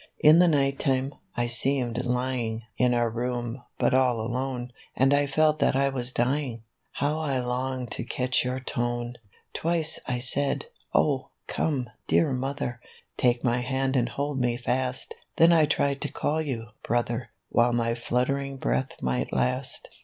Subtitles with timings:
[0.17, 5.27] "In the night time I seemed lying In our room, but all alone; And I
[5.27, 9.17] felt that I was dying; How I longed to catch your tone!"
[9.53, 12.81] Twice I said,' Oh, come, dear Mother!
[13.15, 17.73] Take my hand and hold me fast;' Then I tried to call you, Brother, While
[17.73, 19.87] my fluttering breath might last.